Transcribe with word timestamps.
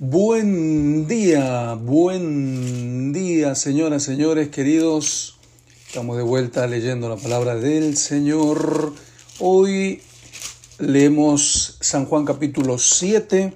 Buen 0.00 1.08
día, 1.08 1.74
buen 1.74 3.12
día, 3.12 3.56
señoras, 3.56 4.04
señores, 4.04 4.48
queridos. 4.48 5.40
Estamos 5.88 6.16
de 6.16 6.22
vuelta 6.22 6.68
leyendo 6.68 7.08
la 7.08 7.16
palabra 7.16 7.56
del 7.56 7.96
Señor. 7.96 8.92
Hoy 9.40 10.00
leemos 10.78 11.78
San 11.80 12.04
Juan 12.04 12.24
capítulo 12.24 12.78
7, 12.78 13.54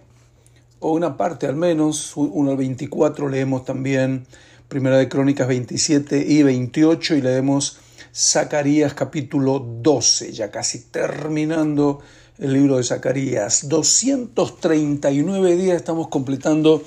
o 0.81 0.93
una 0.95 1.17
parte 1.17 1.47
al 1.47 1.55
menos, 1.55 2.17
1 2.17 2.51
al 2.51 2.57
24, 2.57 3.29
leemos 3.29 3.65
también 3.65 4.27
Primera 4.67 4.99
de 4.99 5.09
Crónicas 5.09 5.47
27 5.47 6.27
y 6.27 6.43
28 6.43 7.15
y 7.15 7.23
leemos 7.23 7.79
Zacarías 8.13 8.95
capítulo 8.95 9.61
12, 9.61 10.33
ya 10.33 10.51
casi 10.51 10.81
terminando 10.91 12.01
el 12.39 12.53
libro 12.53 12.77
de 12.77 12.85
Zacarías. 12.85 13.69
239 13.69 15.57
días 15.57 15.77
estamos 15.77 16.09
completando 16.09 16.83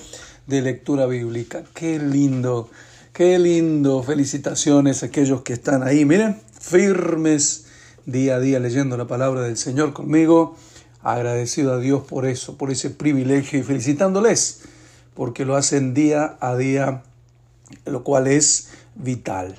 de 0.47 0.61
lectura 0.61 1.05
bíblica. 1.05 1.63
Qué 1.73 1.99
lindo, 1.99 2.69
qué 3.13 3.39
lindo. 3.39 4.03
Felicitaciones 4.03 5.03
a 5.03 5.07
aquellos 5.07 5.41
que 5.41 5.53
están 5.53 5.83
ahí. 5.83 6.05
Miren, 6.05 6.39
firmes 6.59 7.65
día 8.05 8.35
a 8.35 8.39
día 8.39 8.59
leyendo 8.59 8.97
la 8.97 9.07
palabra 9.07 9.41
del 9.41 9.57
Señor 9.57 9.93
conmigo. 9.93 10.55
Agradecido 11.01 11.73
a 11.73 11.79
Dios 11.79 12.03
por 12.03 12.25
eso, 12.25 12.57
por 12.57 12.71
ese 12.71 12.89
privilegio 12.89 13.59
y 13.59 13.63
felicitándoles 13.63 14.61
porque 15.15 15.45
lo 15.45 15.55
hacen 15.55 15.93
día 15.93 16.37
a 16.39 16.55
día, 16.55 17.01
lo 17.85 18.03
cual 18.03 18.27
es 18.27 18.69
vital. 18.95 19.55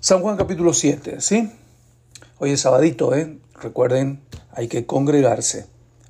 San 0.00 0.20
Juan 0.20 0.36
capítulo 0.36 0.72
7, 0.72 1.20
¿sí? 1.20 1.50
Hoy 2.38 2.52
es 2.52 2.60
sabadito, 2.60 3.14
¿eh? 3.14 3.36
Recuerden, 3.60 4.20
hay 4.54 4.68
que 4.68 4.86
congregarse. 4.86 5.66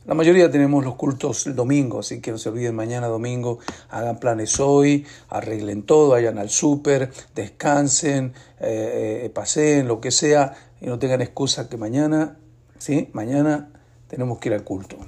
La 0.06 0.12
mayoría 0.12 0.50
tenemos 0.50 0.84
los 0.84 0.96
cultos 0.96 1.46
el 1.46 1.56
domingo, 1.56 2.00
así 2.00 2.20
que 2.20 2.30
no 2.30 2.36
se 2.36 2.50
olviden 2.50 2.76
mañana 2.76 3.06
domingo, 3.06 3.58
hagan 3.88 4.18
planes 4.18 4.60
hoy, 4.60 5.06
arreglen 5.30 5.82
todo, 5.82 6.10
vayan 6.10 6.36
al 6.36 6.50
súper, 6.50 7.10
descansen, 7.34 8.34
eh, 8.60 9.22
eh, 9.24 9.30
paseen, 9.30 9.88
lo 9.88 10.02
que 10.02 10.10
sea, 10.10 10.54
y 10.82 10.86
no 10.86 10.98
tengan 10.98 11.22
excusa 11.22 11.70
que 11.70 11.78
mañana, 11.78 12.36
¿sí? 12.76 13.08
Mañana 13.14 13.70
tenemos 14.08 14.38
que 14.38 14.50
ir 14.50 14.54
al 14.54 14.62
culto. 14.62 14.98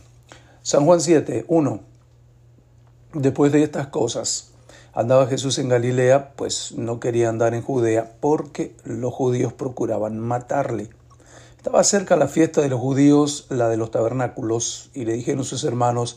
San 0.62 0.87
Juan 0.87 1.03
7, 1.03 1.45
1. 1.47 1.81
Después 3.12 3.53
de 3.53 3.62
estas 3.62 3.89
cosas, 3.89 4.53
andaba 4.95 5.27
Jesús 5.27 5.59
en 5.59 5.69
Galilea, 5.69 6.33
pues 6.37 6.73
no 6.73 7.00
quería 7.00 7.28
andar 7.28 7.53
en 7.53 7.61
Judea 7.61 8.12
porque 8.19 8.75
los 8.84 9.12
judíos 9.12 9.53
procuraban 9.53 10.19
matarle. 10.19 10.89
Estaba 11.67 11.83
cerca 11.83 12.14
la 12.14 12.28
fiesta 12.28 12.61
de 12.61 12.69
los 12.69 12.78
judíos, 12.78 13.47
la 13.48 13.69
de 13.69 13.77
los 13.77 13.91
tabernáculos, 13.91 14.89
y 14.95 15.05
le 15.05 15.14
dijeron 15.14 15.45
sus 15.45 15.64
hermanos, 15.64 16.17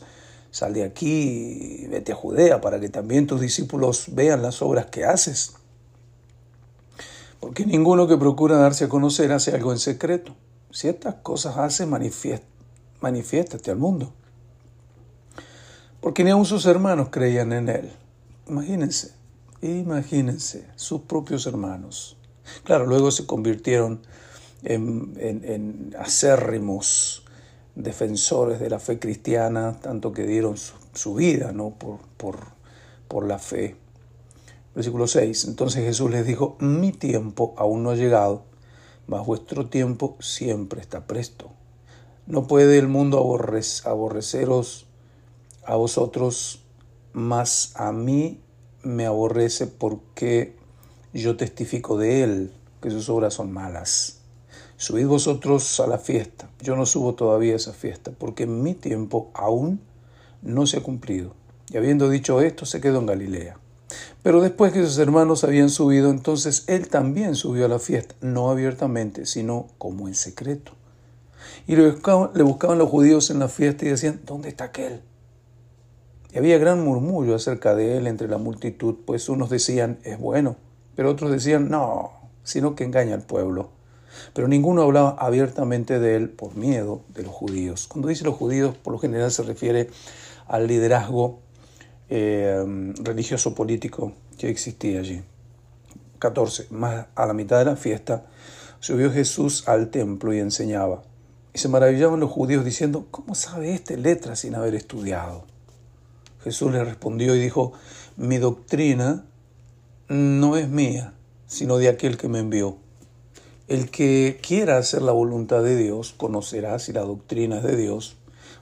sal 0.52 0.74
de 0.74 0.84
aquí 0.84 1.82
y 1.82 1.86
vete 1.88 2.12
a 2.12 2.14
Judea 2.14 2.60
para 2.60 2.78
que 2.78 2.88
también 2.88 3.26
tus 3.26 3.40
discípulos 3.40 4.04
vean 4.12 4.42
las 4.42 4.62
obras 4.62 4.86
que 4.86 5.04
haces. 5.04 5.54
Porque 7.40 7.66
ninguno 7.66 8.06
que 8.06 8.16
procura 8.16 8.58
darse 8.58 8.84
a 8.84 8.88
conocer 8.88 9.32
hace 9.32 9.50
algo 9.50 9.72
en 9.72 9.80
secreto. 9.80 10.36
Si 10.70 10.86
estas 10.86 11.16
cosas 11.16 11.56
hace, 11.56 11.84
manifiéstate 11.84 13.72
al 13.72 13.76
mundo. 13.76 14.12
Porque 16.00 16.22
ni 16.22 16.30
aun 16.30 16.46
sus 16.46 16.64
hermanos 16.64 17.08
creían 17.10 17.52
en 17.52 17.70
él. 17.70 17.92
Imagínense, 18.46 19.14
imagínense, 19.62 20.68
sus 20.76 21.00
propios 21.00 21.44
hermanos. 21.48 22.16
Claro, 22.62 22.86
luego 22.86 23.10
se 23.10 23.26
convirtieron 23.26 24.02
en, 24.64 25.94
acérrimos 25.98 27.24
defensores 27.74 28.60
de 28.60 28.70
la 28.70 28.78
fe 28.78 28.98
cristiana, 28.98 29.78
tanto 29.80 30.12
que 30.12 30.26
dieron 30.26 30.56
su, 30.56 31.14
vida 31.14 31.52
¿no? 31.52 31.70
por, 31.70 32.00
por, 32.16 32.38
por 33.08 33.26
la 33.26 33.38
fe. 33.38 33.76
Versículo 34.74 35.06
6. 35.06 35.46
Entonces 35.46 35.84
Jesús 35.84 36.10
les 36.10 36.26
dijo, 36.26 36.56
mi 36.60 36.92
tiempo 36.92 37.54
aún 37.56 37.82
no 37.82 37.90
ha 37.90 37.96
llegado, 37.96 38.44
mas 39.06 39.26
vuestro 39.26 39.68
tiempo 39.68 40.16
siempre 40.20 40.80
está 40.80 41.06
presto. 41.06 41.50
No 42.26 42.46
puede 42.46 42.78
el 42.78 42.86
mundo 42.86 43.18
aborreceros 43.18 44.86
a 45.64 45.74
vosotros, 45.76 46.64
mas 47.12 47.72
a 47.74 47.92
mí 47.92 48.40
me 48.82 49.06
aborrece 49.06 49.66
porque 49.66 50.56
yo 51.12 51.36
testifico 51.36 51.98
de 51.98 52.22
él, 52.22 52.52
que 52.80 52.90
sus 52.90 53.08
obras 53.08 53.34
son 53.34 53.52
malas. 53.52 54.19
Subid 54.80 55.08
vosotros 55.08 55.78
a 55.80 55.86
la 55.86 55.98
fiesta. 55.98 56.48
Yo 56.62 56.74
no 56.74 56.86
subo 56.86 57.14
todavía 57.14 57.52
a 57.52 57.56
esa 57.56 57.74
fiesta, 57.74 58.12
porque 58.16 58.46
mi 58.46 58.72
tiempo 58.72 59.30
aún 59.34 59.78
no 60.40 60.66
se 60.66 60.78
ha 60.78 60.82
cumplido. 60.82 61.34
Y 61.68 61.76
habiendo 61.76 62.08
dicho 62.08 62.40
esto, 62.40 62.64
se 62.64 62.80
quedó 62.80 62.98
en 62.98 63.04
Galilea. 63.04 63.58
Pero 64.22 64.40
después 64.40 64.72
que 64.72 64.82
sus 64.82 64.96
hermanos 64.96 65.44
habían 65.44 65.68
subido, 65.68 66.08
entonces 66.08 66.64
él 66.66 66.88
también 66.88 67.34
subió 67.34 67.66
a 67.66 67.68
la 67.68 67.78
fiesta, 67.78 68.14
no 68.22 68.48
abiertamente, 68.48 69.26
sino 69.26 69.66
como 69.76 70.08
en 70.08 70.14
secreto. 70.14 70.72
Y 71.66 71.76
le 71.76 71.90
buscaban, 71.90 72.30
le 72.32 72.42
buscaban 72.42 72.78
los 72.78 72.88
judíos 72.88 73.28
en 73.28 73.38
la 73.38 73.48
fiesta 73.48 73.84
y 73.84 73.88
decían, 73.88 74.22
¿dónde 74.24 74.48
está 74.48 74.64
aquel? 74.64 75.02
Y 76.32 76.38
había 76.38 76.56
gran 76.56 76.82
murmullo 76.82 77.34
acerca 77.34 77.74
de 77.74 77.98
él 77.98 78.06
entre 78.06 78.28
la 78.28 78.38
multitud, 78.38 78.94
pues 79.04 79.28
unos 79.28 79.50
decían, 79.50 79.98
es 80.04 80.18
bueno, 80.18 80.56
pero 80.96 81.10
otros 81.10 81.30
decían, 81.30 81.68
no, 81.68 82.12
sino 82.44 82.74
que 82.74 82.84
engaña 82.84 83.14
al 83.14 83.24
pueblo. 83.24 83.78
Pero 84.34 84.48
ninguno 84.48 84.82
hablaba 84.82 85.16
abiertamente 85.18 85.98
de 85.98 86.16
él 86.16 86.30
por 86.30 86.56
miedo 86.56 87.02
de 87.14 87.22
los 87.22 87.32
judíos. 87.32 87.86
Cuando 87.88 88.08
dice 88.08 88.24
los 88.24 88.36
judíos, 88.36 88.76
por 88.76 88.92
lo 88.92 88.98
general 88.98 89.30
se 89.30 89.42
refiere 89.42 89.88
al 90.46 90.66
liderazgo 90.66 91.40
eh, 92.08 92.92
religioso 93.02 93.54
político 93.54 94.12
que 94.38 94.48
existía 94.48 95.00
allí. 95.00 95.22
14. 96.18 96.66
Más 96.70 97.06
a 97.14 97.26
la 97.26 97.32
mitad 97.32 97.58
de 97.58 97.64
la 97.64 97.76
fiesta 97.76 98.26
subió 98.80 99.12
Jesús 99.12 99.68
al 99.68 99.90
templo 99.90 100.32
y 100.32 100.38
enseñaba. 100.38 101.02
Y 101.52 101.58
se 101.58 101.68
maravillaban 101.68 102.20
los 102.20 102.30
judíos 102.30 102.64
diciendo, 102.64 103.06
¿cómo 103.10 103.34
sabe 103.34 103.72
este 103.72 103.96
letra 103.96 104.36
sin 104.36 104.54
haber 104.54 104.74
estudiado? 104.74 105.44
Jesús 106.42 106.72
le 106.72 106.84
respondió 106.84 107.34
y 107.34 107.40
dijo, 107.40 107.72
mi 108.16 108.38
doctrina 108.38 109.24
no 110.08 110.56
es 110.56 110.68
mía, 110.68 111.12
sino 111.46 111.76
de 111.78 111.88
aquel 111.88 112.16
que 112.16 112.28
me 112.28 112.38
envió. 112.38 112.76
El 113.70 113.88
que 113.88 114.40
quiera 114.42 114.78
hacer 114.78 115.00
la 115.00 115.12
voluntad 115.12 115.62
de 115.62 115.76
Dios 115.76 116.12
conocerá 116.16 116.76
si 116.80 116.92
la 116.92 117.02
doctrina 117.02 117.58
es 117.58 117.62
de 117.62 117.76
Dios 117.76 118.16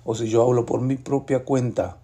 o 0.05 0.15
si 0.15 0.29
yo 0.29 0.43
hablo 0.43 0.67
por 0.67 0.83
mi 0.83 0.97
propia 0.97 1.47
cuenta. 1.47 1.97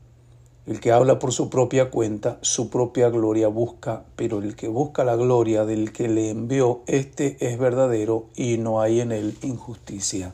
El 0.67 0.81
que 0.81 0.91
habla 0.91 1.19
por 1.19 1.31
su 1.31 1.51
propia 1.51 1.91
cuenta, 1.91 2.39
su 2.41 2.71
propia 2.71 3.11
gloria 3.11 3.49
busca, 3.49 4.05
pero 4.17 4.39
el 4.39 4.57
que 4.57 4.69
busca 4.69 5.05
la 5.05 5.17
gloria 5.17 5.67
del 5.67 5.93
que 5.93 6.09
le 6.09 6.31
envió, 6.31 6.81
este 6.87 7.37
es 7.47 7.59
verdadero 7.59 8.31
y 8.37 8.57
no 8.57 8.81
hay 8.81 9.01
en 9.01 9.13
él 9.13 9.37
injusticia. 9.43 10.33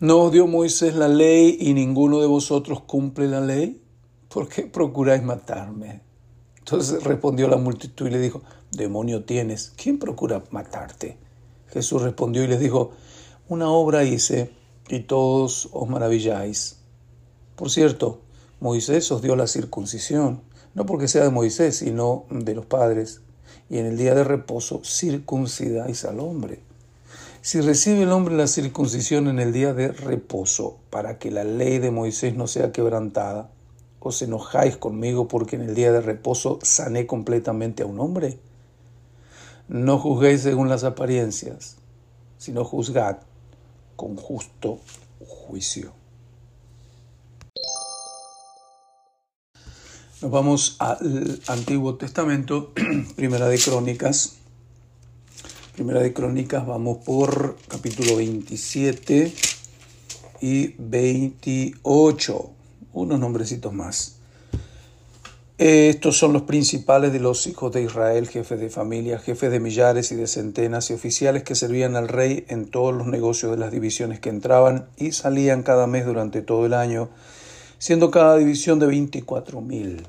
¿No 0.00 0.18
os 0.18 0.32
dio 0.32 0.48
Moisés 0.48 0.96
la 0.96 1.06
ley 1.06 1.58
y 1.60 1.74
ninguno 1.74 2.20
de 2.20 2.26
vosotros 2.26 2.80
cumple 2.80 3.28
la 3.28 3.40
ley? 3.40 3.80
¿Por 4.28 4.48
qué 4.48 4.62
procuráis 4.62 5.22
matarme? 5.22 6.00
Entonces 6.58 7.04
respondió 7.04 7.46
la 7.46 7.56
multitud 7.56 8.08
y 8.08 8.10
le 8.10 8.18
dijo, 8.18 8.42
demonio 8.72 9.22
tienes, 9.22 9.72
¿quién 9.76 10.00
procura 10.00 10.42
matarte? 10.50 11.22
Jesús 11.72 12.02
respondió 12.02 12.44
y 12.44 12.48
les 12.48 12.60
dijo, 12.60 12.90
una 13.48 13.70
obra 13.70 14.04
hice 14.04 14.50
y 14.88 15.00
todos 15.00 15.68
os 15.72 15.88
maravilláis. 15.88 16.76
Por 17.56 17.70
cierto, 17.70 18.20
Moisés 18.60 19.10
os 19.10 19.22
dio 19.22 19.36
la 19.36 19.46
circuncisión, 19.46 20.42
no 20.74 20.86
porque 20.86 21.08
sea 21.08 21.24
de 21.24 21.30
Moisés, 21.30 21.76
sino 21.76 22.24
de 22.30 22.54
los 22.54 22.66
padres, 22.66 23.22
y 23.68 23.78
en 23.78 23.86
el 23.86 23.96
día 23.96 24.14
de 24.14 24.24
reposo 24.24 24.82
circuncidáis 24.84 26.04
al 26.04 26.20
hombre. 26.20 26.60
Si 27.40 27.60
recibe 27.60 28.02
el 28.02 28.12
hombre 28.12 28.36
la 28.36 28.46
circuncisión 28.46 29.28
en 29.28 29.40
el 29.40 29.52
día 29.52 29.74
de 29.74 29.88
reposo, 29.88 30.78
para 30.90 31.18
que 31.18 31.30
la 31.30 31.42
ley 31.42 31.78
de 31.78 31.90
Moisés 31.90 32.36
no 32.36 32.46
sea 32.46 32.70
quebrantada, 32.70 33.50
¿os 33.98 34.22
enojáis 34.22 34.76
conmigo 34.76 35.26
porque 35.26 35.56
en 35.56 35.62
el 35.62 35.74
día 35.74 35.90
de 35.90 36.00
reposo 36.00 36.58
sané 36.62 37.06
completamente 37.06 37.82
a 37.82 37.86
un 37.86 37.98
hombre? 37.98 38.38
No 39.72 39.98
juzguéis 39.98 40.42
según 40.42 40.68
las 40.68 40.84
apariencias, 40.84 41.76
sino 42.36 42.62
juzgad 42.62 43.16
con 43.96 44.16
justo 44.16 44.80
juicio. 45.26 45.94
Nos 50.20 50.30
vamos 50.30 50.76
al 50.78 51.40
Antiguo 51.46 51.94
Testamento, 51.94 52.74
Primera 53.16 53.48
de 53.48 53.58
Crónicas. 53.58 54.34
Primera 55.74 56.00
de 56.00 56.12
Crónicas, 56.12 56.66
vamos 56.66 56.98
por 56.98 57.56
capítulo 57.66 58.16
27 58.16 59.32
y 60.42 60.74
28, 60.76 62.50
unos 62.92 63.18
nombrecitos 63.18 63.72
más. 63.72 64.21
Estos 65.58 66.16
son 66.16 66.32
los 66.32 66.42
principales 66.42 67.12
de 67.12 67.20
los 67.20 67.46
hijos 67.46 67.70
de 67.72 67.82
Israel, 67.82 68.26
jefes 68.26 68.58
de 68.58 68.70
familia, 68.70 69.18
jefes 69.18 69.50
de 69.50 69.60
millares 69.60 70.10
y 70.10 70.16
de 70.16 70.26
centenas 70.26 70.90
y 70.90 70.94
oficiales 70.94 71.42
que 71.42 71.54
servían 71.54 71.94
al 71.94 72.08
rey 72.08 72.46
en 72.48 72.70
todos 72.70 72.94
los 72.94 73.06
negocios 73.06 73.52
de 73.52 73.58
las 73.58 73.70
divisiones 73.70 74.18
que 74.18 74.30
entraban 74.30 74.88
y 74.96 75.12
salían 75.12 75.62
cada 75.62 75.86
mes 75.86 76.06
durante 76.06 76.40
todo 76.40 76.64
el 76.64 76.72
año, 76.72 77.10
siendo 77.78 78.10
cada 78.10 78.36
división 78.38 78.78
de 78.78 78.86
24.000. 78.86 80.06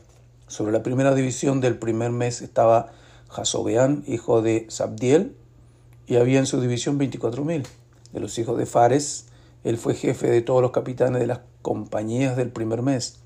Sobre 0.48 0.72
la 0.72 0.82
primera 0.82 1.14
división 1.14 1.60
del 1.60 1.78
primer 1.78 2.12
mes 2.12 2.42
estaba 2.42 2.94
Jasobeán, 3.28 4.06
hijo 4.08 4.42
de 4.42 4.66
Sabdiel, 4.70 5.36
y 6.08 6.16
había 6.16 6.40
en 6.40 6.46
su 6.46 6.62
división 6.62 6.98
24.000. 6.98 7.66
De 8.14 8.20
los 8.22 8.40
hijos 8.40 8.58
de 8.58 8.66
Fares, 8.66 9.26
él 9.66 9.78
fue 9.78 9.94
jefe 9.94 10.30
de 10.30 10.42
todos 10.42 10.62
los 10.62 10.72
capitanes 10.72 11.20
de 11.20 11.28
las 11.28 11.42
compañías 11.62 12.38
del 12.38 12.50
primer 12.50 12.82
mes. 12.82 13.23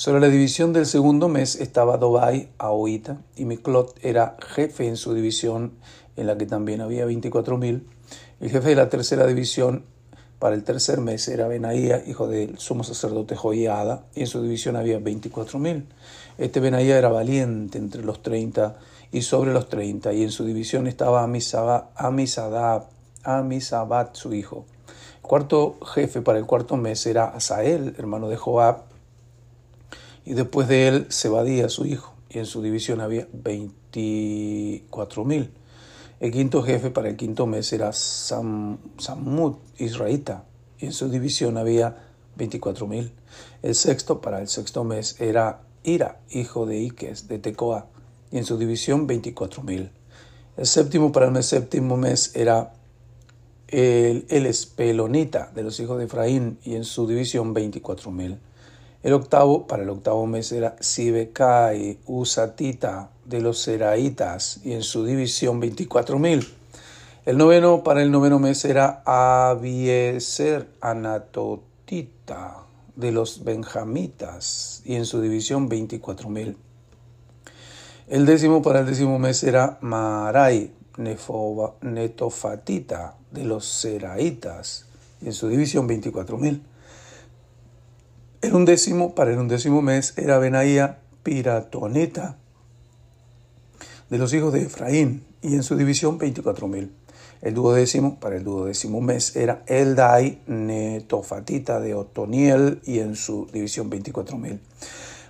Sobre 0.00 0.20
la 0.20 0.28
división 0.28 0.72
del 0.72 0.86
segundo 0.86 1.28
mes 1.28 1.56
estaba 1.56 1.98
Dobai, 1.98 2.48
Aoita, 2.56 3.18
y 3.36 3.44
Miklot 3.44 4.02
era 4.02 4.38
jefe 4.40 4.88
en 4.88 4.96
su 4.96 5.12
división, 5.12 5.74
en 6.16 6.26
la 6.26 6.38
que 6.38 6.46
también 6.46 6.80
había 6.80 7.04
24.000. 7.04 7.82
El 8.40 8.50
jefe 8.50 8.70
de 8.70 8.76
la 8.76 8.88
tercera 8.88 9.26
división 9.26 9.84
para 10.38 10.54
el 10.54 10.64
tercer 10.64 11.02
mes 11.02 11.28
era 11.28 11.48
Benaía, 11.48 12.02
hijo 12.06 12.28
del 12.28 12.58
sumo 12.58 12.82
sacerdote 12.82 13.36
Joiada, 13.36 14.06
y 14.14 14.20
en 14.20 14.26
su 14.26 14.40
división 14.40 14.76
había 14.76 14.98
24.000. 15.00 15.84
Este 16.38 16.60
Benaía 16.60 16.96
era 16.96 17.10
valiente 17.10 17.76
entre 17.76 18.02
los 18.02 18.22
30 18.22 18.78
y 19.12 19.20
sobre 19.20 19.52
los 19.52 19.68
30, 19.68 20.14
y 20.14 20.22
en 20.22 20.30
su 20.30 20.46
división 20.46 20.86
estaba 20.86 21.22
Amisadab, 21.24 22.86
Amisabat, 23.22 24.16
su 24.16 24.32
hijo. 24.32 24.64
El 25.16 25.28
cuarto 25.28 25.78
jefe 25.94 26.22
para 26.22 26.38
el 26.38 26.46
cuarto 26.46 26.78
mes 26.78 27.04
era 27.04 27.26
Asael, 27.26 27.94
hermano 27.98 28.30
de 28.30 28.38
Joab, 28.38 28.88
y 30.24 30.34
después 30.34 30.68
de 30.68 30.86
él 30.88 31.06
Sebadía, 31.08 31.68
su 31.68 31.86
hijo, 31.86 32.14
y 32.28 32.38
en 32.38 32.46
su 32.46 32.62
división 32.62 33.00
había 33.00 33.28
24.000. 33.32 35.50
El 36.20 36.32
quinto 36.32 36.62
jefe 36.62 36.90
para 36.90 37.08
el 37.08 37.16
quinto 37.16 37.46
mes 37.46 37.72
era 37.72 37.92
Sam, 37.92 38.78
Samud, 38.98 39.56
israelita, 39.78 40.44
y 40.78 40.86
en 40.86 40.92
su 40.92 41.08
división 41.08 41.56
había 41.56 41.96
24.000. 42.36 43.10
El 43.62 43.74
sexto 43.74 44.20
para 44.20 44.40
el 44.40 44.48
sexto 44.48 44.84
mes 44.84 45.20
era 45.20 45.62
Ira, 45.82 46.20
hijo 46.30 46.66
de 46.66 46.78
Iques, 46.78 47.26
de 47.26 47.38
Tecoa, 47.38 47.86
y 48.30 48.38
en 48.38 48.44
su 48.44 48.58
división 48.58 49.08
24.000. 49.08 49.90
El 50.56 50.66
séptimo 50.66 51.10
para 51.10 51.28
el 51.28 51.42
séptimo 51.42 51.96
mes 51.96 52.36
era 52.36 52.74
el, 53.68 54.26
el 54.28 54.46
Espelonita, 54.46 55.50
de 55.54 55.62
los 55.62 55.80
hijos 55.80 55.98
de 55.98 56.04
Efraín, 56.04 56.58
y 56.62 56.74
en 56.74 56.84
su 56.84 57.06
división 57.06 57.54
24.000. 57.54 58.38
El 59.02 59.14
octavo, 59.14 59.66
para 59.66 59.82
el 59.82 59.88
octavo 59.88 60.26
mes 60.26 60.52
era 60.52 60.76
Sibekai 60.78 62.00
Usatita 62.04 63.08
de 63.24 63.40
los 63.40 63.58
Seraitas 63.58 64.60
y 64.62 64.72
en 64.72 64.82
su 64.82 65.06
división 65.06 65.58
24.000. 65.62 66.46
El 67.24 67.38
noveno, 67.38 67.82
para 67.82 68.02
el 68.02 68.10
noveno 68.10 68.38
mes 68.38 68.62
era 68.66 69.02
Abieser 69.06 70.68
Anatotita 70.82 72.58
de 72.94 73.12
los 73.12 73.42
Benjamitas 73.42 74.82
y 74.84 74.96
en 74.96 75.06
su 75.06 75.22
división 75.22 75.70
24.000. 75.70 76.56
El 78.08 78.26
décimo 78.26 78.60
para 78.60 78.80
el 78.80 78.86
décimo 78.86 79.18
mes 79.18 79.42
era 79.44 79.78
Marai 79.80 80.72
Netofatita 81.80 83.14
de 83.30 83.44
los 83.44 83.64
Seraitas 83.64 84.84
y 85.22 85.26
en 85.26 85.32
su 85.32 85.48
división 85.48 85.88
24.000. 85.88 86.60
El 88.42 88.54
undécimo, 88.54 89.14
para 89.14 89.32
el 89.32 89.38
undécimo 89.38 89.82
mes, 89.82 90.14
era 90.16 90.38
Benaía 90.38 90.98
Piratoneta 91.22 92.38
de 94.08 94.16
los 94.16 94.32
hijos 94.32 94.52
de 94.54 94.62
Efraín, 94.62 95.24
y 95.42 95.56
en 95.56 95.62
su 95.62 95.76
división 95.76 96.18
24.000. 96.18 96.88
El 97.42 97.54
duodécimo, 97.54 98.18
para 98.18 98.36
el 98.36 98.44
duodécimo 98.44 99.02
mes, 99.02 99.36
era 99.36 99.62
Eldai 99.66 100.40
Netofatita 100.46 101.80
de 101.80 101.94
Otoniel, 101.94 102.80
y 102.84 103.00
en 103.00 103.14
su 103.14 103.46
división 103.52 103.90
24.000. 103.90 104.58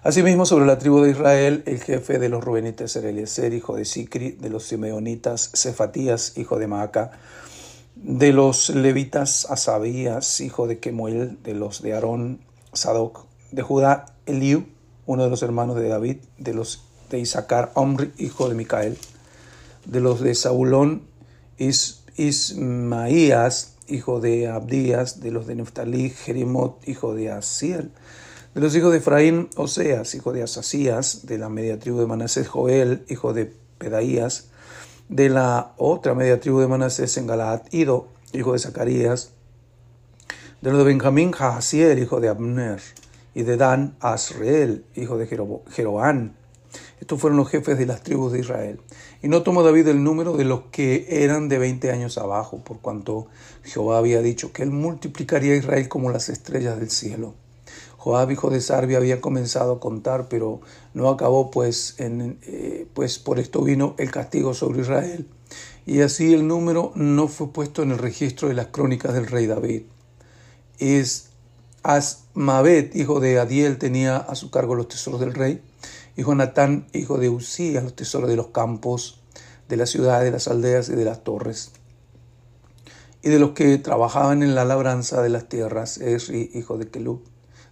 Asimismo, 0.05 0.47
sobre 0.47 0.67
la 0.67 0.79
tribu 0.79 1.01
de 1.01 1.11
Israel, 1.11 1.65
el 1.67 1.81
jefe 1.81 2.21
de 2.21 2.29
los 2.29 2.45
Rubenitas 2.45 2.95
era 2.95 3.11
Eliezer, 3.11 3.53
hijo 3.53 3.75
de 3.75 3.87
Sicri, 3.87 4.31
de 4.33 4.51
los 4.51 4.65
Simeonitas, 4.65 5.51
Cefatías, 5.55 6.39
hijo 6.39 6.61
de 6.61 6.69
Maaca, 6.69 7.11
de 7.97 8.33
los 8.33 8.71
levitas, 8.71 9.49
Asabías, 9.51 10.41
hijo 10.41 10.69
de 10.69 10.79
Kemuel, 10.79 11.43
de 11.43 11.55
los 11.55 11.83
de 11.83 11.93
Aarón, 11.93 12.50
Sadoc, 12.73 13.27
de 13.53 13.63
Judá, 13.63 14.07
Eliú, 14.27 14.67
uno 15.07 15.25
de 15.25 15.31
los 15.31 15.43
hermanos 15.43 15.77
de 15.77 15.89
David, 15.89 16.19
de 16.39 16.55
los 16.55 16.85
de 17.11 17.19
Isaacar, 17.19 17.73
Omri, 17.75 18.13
hijo 18.19 18.49
de 18.49 18.55
Micael, 18.55 18.97
de 19.85 20.01
los 20.01 20.21
de 20.21 20.35
Saulón, 20.35 21.03
Is, 21.59 22.05
Ismaías, 22.17 23.75
hijo 23.89 24.21
de 24.21 24.49
Abdías, 24.49 25.21
de 25.21 25.31
los 25.31 25.47
de 25.47 25.57
Neftalí, 25.57 26.11
Jerimot, 26.11 26.87
hijo 26.89 27.15
de 27.15 27.31
Asiel, 27.31 27.91
de 28.55 28.61
los 28.61 28.75
hijos 28.77 28.93
de 28.93 28.99
Efraín, 28.99 29.49
Oseas, 29.57 30.15
hijo 30.15 30.33
de 30.33 30.43
Asasías, 30.43 31.27
de 31.27 31.39
la 31.39 31.49
media 31.49 31.79
tribu 31.79 31.99
de 31.99 32.07
Manasés, 32.07 32.49
Joel, 32.49 33.05
hijo 33.09 33.33
de 33.33 33.53
Pedaías, 33.79 34.51
de 35.09 35.29
la 35.29 35.73
otra 35.77 36.15
media 36.15 36.41
tribu 36.41 36.61
de 36.61 36.69
Manasés 36.69 37.17
en 37.17 37.27
Galaad, 37.27 37.63
Ido, 37.73 38.09
hijo 38.33 38.53
de 38.53 38.61
Zacarías, 38.61 39.33
de 40.63 40.71
los 40.71 40.79
de 40.79 40.85
Benjamín, 40.85 41.33
Jahaziel, 41.33 41.99
hijo 41.99 42.21
de 42.21 42.29
Abner, 42.29 42.83
y 43.35 43.45
de 43.45 43.57
Dan, 43.57 43.97
Asreel, 44.01 44.85
hijo 44.95 45.17
de 45.17 45.27
Jeroán. 45.71 46.37
Estos 47.01 47.19
fueron 47.19 47.39
los 47.39 47.49
jefes 47.49 47.79
de 47.79 47.87
las 47.87 48.03
tribus 48.03 48.33
de 48.33 48.41
Israel. 48.41 48.79
Y 49.23 49.29
no 49.29 49.43
tomó 49.43 49.63
David 49.63 49.89
el 49.89 50.05
número 50.05 50.37
de 50.37 50.45
los 50.45 50.65
que 50.71 51.25
eran 51.25 51.49
de 51.49 51.59
20 51.59 51.91
años 51.93 52.19
abajo, 52.19 52.59
por 52.63 52.81
cuanto 52.81 53.29
Jehová 53.63 53.97
había 53.97 54.21
dicho 54.21 54.53
que 54.53 54.63
él 54.63 54.71
multiplicaría 54.71 55.55
a 55.55 55.57
Israel 55.57 55.89
como 55.89 56.11
las 56.11 56.29
estrellas 56.29 56.79
del 56.79 56.91
cielo. 56.91 57.33
Joab, 57.97 58.31
hijo 58.31 58.51
de 58.51 58.61
Sarbia, 58.61 58.99
había 58.99 59.23
comenzado 59.23 59.73
a 59.73 59.81
contar, 59.81 60.29
pero 60.29 60.61
no 60.93 61.09
acabó, 61.09 61.51
pues, 61.51 61.95
en, 61.97 62.39
eh, 62.43 62.87
pues 62.93 63.19
por 63.19 63.39
esto 63.39 63.63
vino 63.63 63.95
el 63.97 64.11
castigo 64.11 64.53
sobre 64.53 64.83
Israel. 64.83 65.27
Y 65.87 66.03
así 66.03 66.35
el 66.35 66.47
número 66.47 66.93
no 66.97 67.29
fue 67.29 67.49
puesto 67.49 67.83
en 67.83 67.93
el 67.93 67.99
registro 67.99 68.49
de 68.49 68.55
las 68.55 68.67
crónicas 68.67 69.15
del 69.15 69.27
rey 69.27 69.47
David 69.47 69.83
es 70.81 71.31
Asmavet, 71.83 72.95
hijo 72.97 73.21
de 73.21 73.39
Adiel, 73.39 73.79
tenía 73.79 74.17
a 74.17 74.35
su 74.35 74.51
cargo 74.51 74.75
los 74.75 74.89
tesoros 74.89 75.21
del 75.21 75.35
rey, 75.35 75.63
y 76.17 76.23
Jonatán, 76.23 76.87
hijo 76.93 77.19
de 77.19 77.29
Usías, 77.29 77.83
los 77.83 77.95
tesoros 77.95 78.29
de 78.29 78.37
los 78.37 78.49
campos, 78.49 79.23
de 79.69 79.77
las 79.77 79.91
ciudades, 79.91 80.25
de 80.25 80.33
las 80.33 80.49
aldeas 80.49 80.89
y 80.89 80.95
de 80.95 81.05
las 81.05 81.25
torres. 81.25 81.73
Y 83.23 83.29
de 83.29 83.39
los 83.39 83.51
que 83.53 83.79
trabajaban 83.79 84.43
en 84.43 84.55
la 84.55 84.65
labranza 84.65 85.23
de 85.23 85.29
las 85.29 85.49
tierras, 85.49 85.99
Esri, 85.99 86.51
hijo 86.55 86.77
de 86.77 86.89
Kelub, 86.89 87.23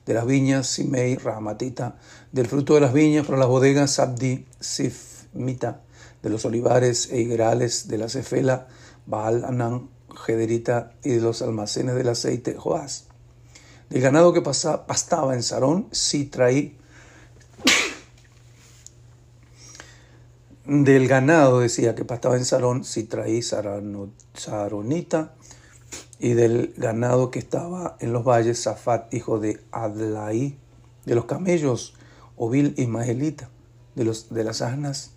de 0.06 0.14
las 0.14 0.24
viñas, 0.24 0.66
Simei, 0.66 1.16
Rahamatita, 1.16 1.98
del 2.32 2.46
fruto 2.46 2.74
de 2.74 2.80
las 2.80 2.92
viñas 2.92 3.26
para 3.26 3.38
las 3.38 3.48
bodegas, 3.48 3.92
Sabdi, 3.92 4.46
Sifmita, 4.60 5.82
de 6.22 6.30
los 6.30 6.44
olivares 6.44 7.10
e 7.10 7.20
higuerales, 7.20 7.88
de 7.88 7.98
la 7.98 8.08
cefela, 8.08 8.68
Baal, 9.06 9.44
Anán, 9.44 9.90
Gederita 10.24 10.92
y 11.02 11.10
de 11.10 11.20
los 11.20 11.42
almacenes 11.42 11.94
del 11.94 12.08
aceite 12.08 12.54
Joás. 12.54 13.06
Del 13.90 14.02
ganado 14.02 14.32
que 14.32 14.42
pastaba 14.42 15.34
en 15.34 15.42
Sarón, 15.42 15.88
Sitraí. 15.92 16.76
Del 20.64 21.08
ganado 21.08 21.60
decía 21.60 21.94
que 21.94 22.04
pastaba 22.04 22.36
en 22.36 22.44
Sarón, 22.44 22.84
Sitraí, 22.84 23.40
Saronita. 24.34 25.34
Y 26.20 26.34
del 26.34 26.74
ganado 26.76 27.30
que 27.30 27.38
estaba 27.38 27.96
en 28.00 28.12
los 28.12 28.24
valles, 28.24 28.62
Zafat, 28.62 29.14
hijo 29.14 29.38
de 29.38 29.62
Adlaí. 29.70 30.58
De 31.06 31.14
los 31.14 31.24
camellos, 31.24 31.94
Ovil 32.36 32.74
Ismaelita. 32.76 33.48
De, 33.94 34.04
los, 34.04 34.28
de 34.28 34.44
las 34.44 34.60
asnas, 34.60 35.12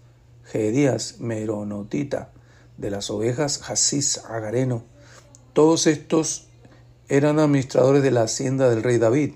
Gedías, 0.45 1.19
Meronotita 1.19 2.31
de 2.81 2.89
las 2.89 3.09
ovejas 3.11 3.69
Hasis 3.69 4.17
Agareno. 4.25 4.83
Todos 5.53 5.87
estos 5.87 6.47
eran 7.09 7.39
administradores 7.39 8.03
de 8.03 8.11
la 8.11 8.23
hacienda 8.23 8.69
del 8.69 8.83
rey 8.83 8.97
David. 8.97 9.33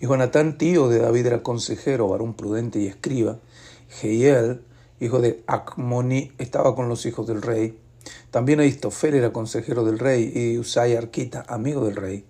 Y 0.00 0.06
Jonatán, 0.06 0.58
tío 0.58 0.88
de 0.88 0.98
David, 0.98 1.26
era 1.26 1.42
consejero, 1.42 2.08
varón 2.08 2.34
prudente 2.34 2.80
y 2.80 2.86
escriba. 2.86 3.38
Jehiel, 3.88 4.62
hijo 5.00 5.20
de 5.20 5.42
Acmoni, 5.46 6.32
estaba 6.38 6.74
con 6.74 6.88
los 6.88 7.06
hijos 7.06 7.26
del 7.26 7.42
rey. 7.42 7.78
También 8.30 8.60
Aitofel 8.60 9.14
era 9.14 9.32
consejero 9.32 9.84
del 9.84 9.98
rey 9.98 10.32
y 10.34 10.58
Usai 10.58 10.96
Arquita, 10.96 11.44
amigo 11.48 11.84
del 11.84 11.96
rey. 11.96 12.24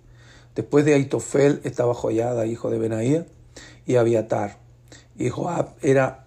Después 0.55 0.85
de 0.85 0.93
Aitofel 0.93 1.61
estaba 1.63 1.93
Joyada, 1.93 2.45
hijo 2.45 2.69
de 2.69 2.77
Benaía, 2.77 3.25
y 3.85 3.95
Abiatar. 3.95 4.59
Y 5.17 5.29
Joab 5.29 5.73
era 5.81 6.25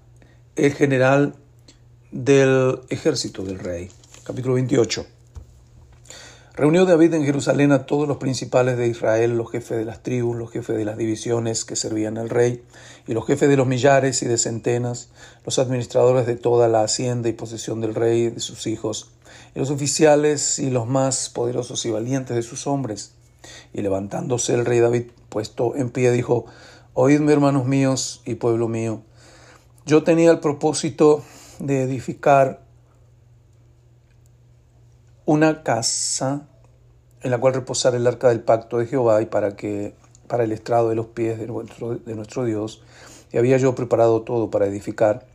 el 0.56 0.72
general 0.74 1.36
del 2.10 2.80
ejército 2.88 3.44
del 3.44 3.58
rey 3.58 3.90
capítulo 4.24 4.54
28. 4.54 5.06
Reunió 6.54 6.84
David 6.84 7.14
en 7.14 7.24
Jerusalén 7.24 7.72
a 7.72 7.86
todos 7.86 8.06
los 8.06 8.18
principales 8.18 8.76
de 8.76 8.86
Israel, 8.86 9.38
los 9.38 9.50
jefes 9.50 9.78
de 9.78 9.86
las 9.86 10.02
tribus, 10.02 10.36
los 10.36 10.50
jefes 10.50 10.76
de 10.76 10.84
las 10.84 10.98
divisiones 10.98 11.64
que 11.64 11.76
servían 11.76 12.18
al 12.18 12.28
rey, 12.28 12.62
y 13.06 13.14
los 13.14 13.26
jefes 13.26 13.48
de 13.48 13.56
los 13.56 13.66
millares 13.66 14.22
y 14.22 14.26
de 14.26 14.36
centenas, 14.36 15.08
los 15.46 15.58
administradores 15.58 16.26
de 16.26 16.36
toda 16.36 16.68
la 16.68 16.82
hacienda 16.82 17.30
y 17.30 17.32
posesión 17.32 17.80
del 17.80 17.94
rey 17.94 18.24
y 18.24 18.30
de 18.30 18.40
sus 18.40 18.66
hijos, 18.66 19.12
y 19.54 19.60
los 19.60 19.70
oficiales 19.70 20.58
y 20.58 20.68
los 20.68 20.86
más 20.86 21.30
poderosos 21.30 21.86
y 21.86 21.90
valientes 21.90 22.36
de 22.36 22.42
sus 22.42 22.66
hombres. 22.66 23.14
Y 23.72 23.80
levantándose 23.80 24.52
el 24.52 24.66
rey 24.66 24.80
David 24.80 25.04
puesto 25.30 25.74
en 25.74 25.88
pie, 25.88 26.10
dijo, 26.10 26.44
Oídme, 26.92 27.32
hermanos 27.32 27.64
míos 27.64 28.20
y 28.26 28.34
pueblo 28.34 28.68
mío. 28.68 29.00
Yo 29.86 30.02
tenía 30.02 30.30
el 30.30 30.40
propósito 30.40 31.24
de 31.60 31.84
edificar 31.84 32.60
una 35.24 35.62
casa 35.62 36.48
en 37.22 37.30
la 37.30 37.38
cual 37.38 37.54
reposar 37.54 37.94
el 37.94 38.06
arca 38.06 38.28
del 38.28 38.40
pacto 38.40 38.78
de 38.78 38.86
Jehová 38.86 39.22
y 39.22 39.26
para 39.26 39.56
que 39.56 39.94
para 40.26 40.44
el 40.44 40.52
estrado 40.52 40.88
de 40.88 40.94
los 40.94 41.06
pies 41.06 41.38
de 41.38 41.46
nuestro, 41.46 41.96
de 41.96 42.14
nuestro 42.14 42.44
Dios. 42.44 42.82
Y 43.32 43.38
había 43.38 43.58
yo 43.58 43.74
preparado 43.74 44.22
todo 44.22 44.50
para 44.50 44.66
edificar. 44.66 45.26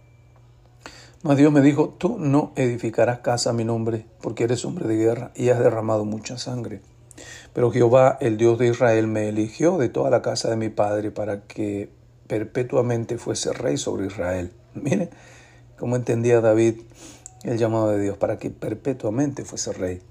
Mas 1.23 1.37
Dios 1.37 1.51
me 1.51 1.61
dijo, 1.61 1.95
tú 1.97 2.17
no 2.19 2.51
edificarás 2.55 3.19
casa 3.19 3.51
a 3.51 3.53
mi 3.53 3.63
nombre, 3.63 4.05
porque 4.21 4.43
eres 4.43 4.65
hombre 4.65 4.87
de 4.87 4.95
guerra 4.95 5.31
y 5.35 5.49
has 5.49 5.59
derramado 5.59 6.05
mucha 6.05 6.37
sangre. 6.37 6.81
Pero 7.53 7.71
Jehová, 7.71 8.17
el 8.21 8.37
Dios 8.37 8.57
de 8.59 8.67
Israel, 8.67 9.07
me 9.07 9.29
eligió 9.29 9.77
de 9.77 9.89
toda 9.89 10.09
la 10.09 10.21
casa 10.21 10.49
de 10.49 10.57
mi 10.57 10.69
padre 10.69 11.11
para 11.11 11.41
que 11.41 11.89
perpetuamente 12.27 13.17
fuese 13.17 13.53
rey 13.53 13.77
sobre 13.77 14.07
Israel. 14.07 14.51
Mire 14.73 15.09
cómo 15.77 15.95
entendía 15.95 16.41
David 16.41 16.81
el 17.43 17.57
llamado 17.57 17.89
de 17.89 18.01
Dios, 18.01 18.17
para 18.17 18.37
que 18.37 18.49
perpetuamente 18.49 19.45
fuese 19.45 19.73
rey. 19.73 20.01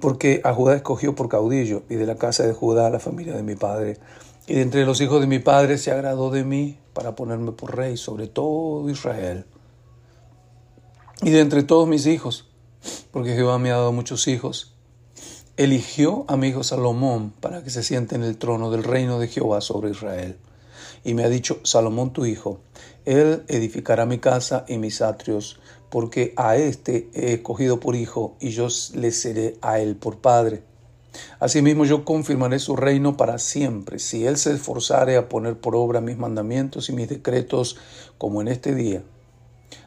Porque 0.00 0.40
a 0.44 0.52
Judá 0.54 0.76
escogió 0.76 1.14
por 1.14 1.28
caudillo, 1.28 1.82
y 1.88 1.96
de 1.96 2.06
la 2.06 2.16
casa 2.16 2.46
de 2.46 2.52
Judá 2.52 2.90
la 2.90 3.00
familia 3.00 3.34
de 3.34 3.42
mi 3.42 3.56
padre. 3.56 3.98
Y 4.46 4.54
de 4.54 4.62
entre 4.62 4.86
los 4.86 5.00
hijos 5.00 5.20
de 5.20 5.26
mi 5.26 5.38
padre 5.38 5.78
se 5.78 5.90
agradó 5.90 6.30
de 6.30 6.44
mí 6.44 6.78
para 6.92 7.14
ponerme 7.14 7.52
por 7.52 7.76
rey 7.76 7.96
sobre 7.96 8.26
todo 8.26 8.88
Israel. 8.88 9.44
Y 11.22 11.30
de 11.30 11.40
entre 11.40 11.62
todos 11.62 11.88
mis 11.88 12.06
hijos, 12.06 12.48
porque 13.10 13.34
Jehová 13.34 13.58
me 13.58 13.70
ha 13.70 13.76
dado 13.76 13.92
muchos 13.92 14.28
hijos, 14.28 14.74
eligió 15.56 16.24
a 16.28 16.36
mi 16.36 16.48
hijo 16.48 16.62
Salomón 16.62 17.32
para 17.40 17.64
que 17.64 17.70
se 17.70 17.82
siente 17.82 18.14
en 18.14 18.22
el 18.22 18.38
trono 18.38 18.70
del 18.70 18.84
reino 18.84 19.18
de 19.18 19.26
Jehová 19.26 19.60
sobre 19.60 19.90
Israel. 19.90 20.38
Y 21.04 21.14
me 21.14 21.24
ha 21.24 21.28
dicho, 21.28 21.58
Salomón 21.64 22.12
tu 22.12 22.24
hijo, 22.26 22.60
él 23.04 23.42
edificará 23.48 24.06
mi 24.06 24.18
casa 24.18 24.64
y 24.68 24.78
mis 24.78 25.02
atrios, 25.02 25.58
porque 25.90 26.34
a 26.36 26.56
éste 26.56 27.08
he 27.14 27.34
escogido 27.34 27.80
por 27.80 27.96
hijo, 27.96 28.36
y 28.40 28.50
yo 28.50 28.68
le 28.94 29.10
seré 29.10 29.56
a 29.62 29.80
él 29.80 29.96
por 29.96 30.18
padre. 30.18 30.62
Asimismo 31.40 31.84
yo 31.84 32.04
confirmaré 32.04 32.58
su 32.58 32.76
reino 32.76 33.16
para 33.16 33.38
siempre, 33.38 33.98
si 33.98 34.26
él 34.26 34.36
se 34.36 34.52
esforzare 34.52 35.16
a 35.16 35.28
poner 35.28 35.58
por 35.58 35.74
obra 35.74 36.00
mis 36.00 36.18
mandamientos 36.18 36.88
y 36.88 36.92
mis 36.92 37.08
decretos 37.08 37.76
como 38.18 38.40
en 38.40 38.48
este 38.48 38.74
día. 38.74 39.02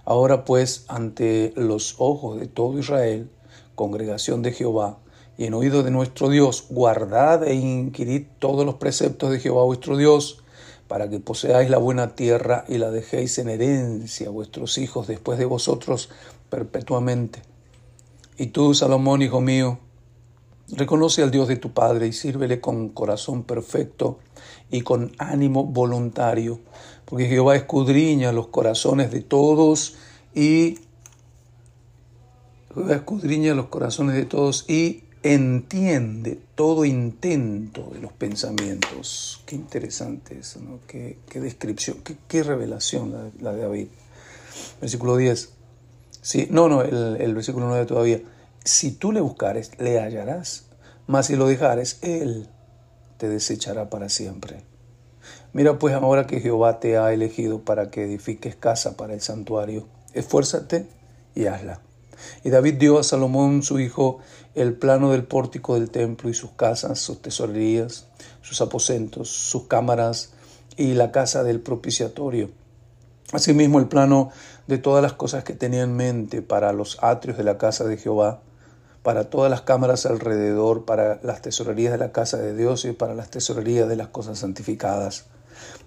Ahora 0.05 0.46
pues, 0.46 0.86
ante 0.88 1.53
los 1.55 1.96
ojos 2.00 2.39
de 2.39 2.48
todo 2.48 2.79
Israel, 2.79 3.29
congregación 3.75 4.41
de 4.41 4.51
Jehová, 4.51 4.98
y 5.38 5.46
en 5.46 5.53
oído 5.53 5.84
de 5.84 5.91
nuestro 5.91 6.29
Dios, 6.29 6.65
guardad 6.70 7.43
e 7.48 7.55
inquirid 7.55 8.25
todos 8.39 8.65
los 8.65 8.75
preceptos 8.75 9.31
de 9.31 9.39
Jehová 9.39 9.63
vuestro 9.63 9.98
Dios, 9.98 10.43
para 10.92 11.10
que 11.10 11.22
poseáis 11.22 11.70
la 11.70 11.78
buena 11.78 12.16
tierra 12.16 12.66
y 12.68 12.78
la 12.78 12.92
dejéis 12.92 13.38
en 13.38 13.48
herencia 13.48 14.28
a 14.28 14.30
vuestros 14.30 14.78
hijos 14.78 15.08
después 15.08 15.40
de 15.40 15.46
vosotros 15.46 16.10
perpetuamente. 16.50 17.44
Y 18.38 18.48
tú, 18.48 18.74
Salomón, 18.74 19.22
hijo 19.22 19.40
mío, 19.40 19.80
reconoce 20.68 21.24
al 21.24 21.32
Dios 21.32 21.48
de 21.48 21.56
tu 21.56 21.72
Padre 21.72 22.08
y 22.08 22.12
sírvele 22.12 22.60
con 22.60 22.90
corazón 22.90 23.44
perfecto 23.44 24.20
y 24.70 24.82
con 24.82 25.14
ánimo 25.18 25.64
voluntario, 25.64 26.60
porque 27.06 27.28
Jehová 27.28 27.56
escudriña 27.56 28.34
los 28.34 28.48
corazones 28.48 29.12
de 29.12 29.22
todos 29.22 29.96
y 30.36 30.78
Jehová 32.74 32.96
escudriña 32.96 33.54
los 33.54 33.68
corazones 33.68 34.18
de 34.18 34.26
todos 34.26 34.70
y 34.70 35.06
entiende 35.24 36.40
todo 36.56 36.86
intento 36.86 37.90
de 37.94 38.00
los 38.00 38.12
pensamientos. 38.13 39.44
Qué 39.46 39.56
interesante 39.56 40.40
eso, 40.40 40.60
¿no? 40.60 40.80
Qué, 40.88 41.18
descripción, 41.36 41.98
qué, 42.28 42.44
revelación 42.44 43.32
la, 43.40 43.54
de 43.54 43.62
David. 43.62 43.88
Versículo 44.80 45.18
10. 45.18 45.50
Sí, 46.22 46.48
no, 46.50 46.70
no, 46.70 46.82
el, 46.82 47.18
el 47.20 47.34
versículo 47.36 47.68
9 47.68 47.86
todavía. 47.86 48.22
Si 48.63 48.92
tú 48.92 49.12
le 49.12 49.22
buscares, 49.22 49.72
le 49.80 50.00
hallarás, 50.00 50.66
mas 51.08 51.28
si 51.28 51.36
lo 51.36 51.48
dejares, 51.48 52.00
él 52.01 52.48
te 53.18 53.28
desechará 53.28 53.90
para 53.90 54.10
siempre. 54.10 54.63
Mira 55.54 55.78
pues 55.78 55.94
ahora 55.94 56.28
que 56.28 56.40
Jehová 56.40 56.80
te 56.80 56.98
ha 56.98 57.12
elegido 57.13 57.62
para 57.62 57.92
que 57.92 58.04
edifiques 58.04 58.56
casa 58.56 58.98
para 58.98 59.13
el 59.13 59.22
santuario, 59.22 59.88
esfuérzate 60.13 60.88
y 61.36 61.46
hazla 61.46 61.82
y 62.44 62.50
David 62.50 62.75
dio 62.75 63.00
a 63.00 63.04
Salomón, 63.04 63.63
su 63.63 63.80
hijo, 63.80 64.20
el 64.56 64.74
plano 64.74 65.12
del 65.12 65.24
pórtico 65.24 65.75
del 65.75 65.90
templo 65.90 66.30
y 66.30 66.34
sus 66.34 66.51
casas, 66.51 67.00
sus 67.00 67.22
tesorerías, 67.22 68.08
sus 68.42 68.62
aposentos, 68.62 69.30
sus 69.30 69.68
cámaras 69.68 70.34
y 70.78 70.94
la 70.94 71.12
casa 71.12 71.44
del 71.44 71.62
propiciatorio. 71.62 72.50
Asimismo, 73.34 73.80
el 73.80 73.88
plano 73.88 74.32
de 74.68 74.78
todas 74.78 75.01
las 75.01 75.13
cosas 75.13 75.44
que 75.44 75.54
tenía 75.54 75.84
en 75.84 75.96
mente 75.96 76.42
para 76.42 76.74
los 76.74 77.01
atrios 77.01 77.38
de 77.38 77.44
la 77.44 77.58
casa 77.58 77.86
de 77.86 77.98
Jehová, 77.98 78.42
para 79.04 79.30
todas 79.30 79.50
las 79.50 79.62
cámaras 79.62 80.06
alrededor, 80.06 80.86
para 80.86 81.20
las 81.24 81.42
tesorerías 81.42 81.94
de 81.94 81.98
la 81.98 82.12
casa 82.12 82.38
de 82.38 82.56
Dios 82.56 82.86
y 82.86 82.92
para 82.92 83.16
las 83.16 83.30
tesorerías 83.30 83.88
de 83.88 83.96
las 83.96 84.10
cosas 84.10 84.40
santificadas. 84.40 85.25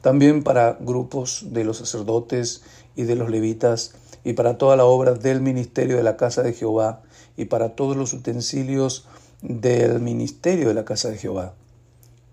También 0.00 0.42
para 0.42 0.76
grupos 0.80 1.46
de 1.50 1.64
los 1.64 1.78
sacerdotes 1.78 2.62
y 2.96 3.04
de 3.04 3.16
los 3.16 3.30
levitas, 3.30 3.94
y 4.24 4.32
para 4.32 4.58
toda 4.58 4.76
la 4.76 4.86
obra 4.86 5.12
del 5.14 5.40
ministerio 5.40 5.96
de 5.96 6.02
la 6.02 6.16
casa 6.16 6.42
de 6.42 6.54
Jehová 6.54 7.02
y 7.36 7.44
para 7.44 7.76
todos 7.76 7.96
los 7.96 8.12
utensilios 8.12 9.06
del 9.42 10.00
ministerio 10.00 10.68
de 10.68 10.74
la 10.74 10.84
casa 10.84 11.10
de 11.10 11.18
Jehová. 11.18 11.54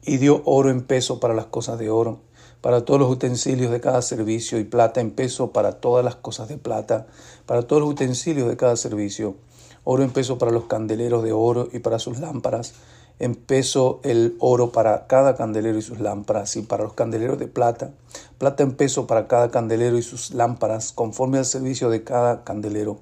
Y 0.03 0.17
dio 0.17 0.41
oro 0.45 0.69
en 0.69 0.81
peso 0.81 1.19
para 1.19 1.33
las 1.33 1.45
cosas 1.45 1.77
de 1.77 1.89
oro, 1.89 2.21
para 2.61 2.85
todos 2.85 2.99
los 2.99 3.11
utensilios 3.11 3.71
de 3.71 3.81
cada 3.81 4.01
servicio, 4.01 4.57
y 4.57 4.63
plata 4.63 5.01
en 5.01 5.11
peso 5.11 5.51
para 5.51 5.73
todas 5.73 6.05
las 6.05 6.15
cosas 6.15 6.47
de 6.47 6.57
plata, 6.57 7.07
para 7.45 7.63
todos 7.63 7.81
los 7.81 7.91
utensilios 7.91 8.47
de 8.47 8.57
cada 8.57 8.77
servicio, 8.77 9.35
oro 9.83 10.03
en 10.03 10.11
peso 10.11 10.37
para 10.37 10.51
los 10.51 10.65
candeleros 10.65 11.23
de 11.23 11.33
oro 11.33 11.67
y 11.71 11.79
para 11.79 11.99
sus 11.99 12.19
lámparas, 12.19 12.73
en 13.21 13.35
peso 13.35 13.99
el 14.01 14.35
oro 14.39 14.71
para 14.71 15.05
cada 15.05 15.35
candelero 15.35 15.77
y 15.77 15.83
sus 15.83 15.99
lámparas, 15.99 16.55
y 16.55 16.63
para 16.63 16.83
los 16.83 16.93
candeleros 16.93 17.37
de 17.37 17.45
plata, 17.45 17.91
plata 18.39 18.63
en 18.63 18.71
peso 18.71 19.05
para 19.05 19.27
cada 19.27 19.51
candelero 19.51 19.95
y 19.95 20.01
sus 20.01 20.31
lámparas, 20.31 20.91
conforme 20.91 21.37
al 21.37 21.45
servicio 21.45 21.91
de 21.91 22.03
cada 22.03 22.43
candelero. 22.43 22.97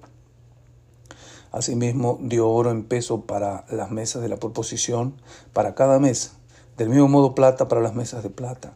Asimismo 1.54 2.20
dio 2.22 2.50
oro 2.50 2.70
en 2.70 2.84
peso 2.84 3.22
para 3.22 3.64
las 3.70 3.92
mesas 3.92 4.22
de 4.22 4.28
la 4.28 4.36
proposición, 4.36 5.16
para 5.54 5.74
cada 5.74 6.00
mesa, 6.00 6.32
del 6.76 6.90
mismo 6.90 7.08
modo 7.08 7.34
plata 7.34 7.70
para 7.70 7.80
las 7.80 7.96
mesas 7.96 8.22
de 8.22 8.30
plata. 8.30 8.74